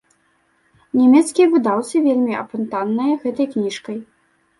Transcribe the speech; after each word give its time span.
Нямецкія 0.99 1.47
выдаўцы 1.53 1.95
вельмі 2.07 2.33
апантаныя 2.43 3.13
гэтай 3.27 3.47
кніжкай. 3.53 4.01